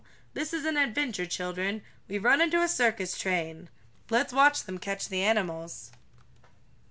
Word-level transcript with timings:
This 0.33 0.51
is 0.51 0.65
an 0.65 0.77
adventure, 0.77 1.27
children. 1.27 1.83
We've 2.07 2.23
run 2.23 2.41
into 2.41 2.63
a 2.63 2.67
circus 2.67 3.15
train! 3.19 3.69
Let's 4.09 4.33
watch 4.33 4.63
them 4.63 4.79
catch 4.79 5.07
the 5.09 5.21
animals." 5.21 5.91